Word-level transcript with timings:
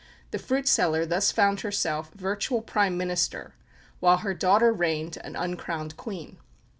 The 0.31 0.39
fruit 0.39 0.67
seller 0.67 1.05
thus 1.05 1.31
found 1.31 1.59
herself 1.61 2.09
virtual 2.15 2.63
Prime 2.63 2.97
Minister, 2.97 3.53
while 3.99 4.17
her 4.17 4.33
daughter 4.33 4.73
reigned, 4.73 5.17
an 5.17 5.35
uncrowned 5.35 5.95
Queen. 5.95 6.37